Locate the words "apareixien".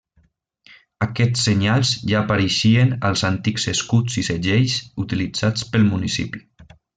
2.21-2.95